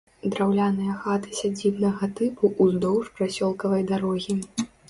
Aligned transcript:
Драўляныя 0.35 0.95
хаты 1.03 1.35
сядзібнага 1.41 2.09
тыпу 2.21 2.51
ўздоўж 2.65 3.15
прасёлкавай 3.21 3.89
дарогі. 3.93 4.41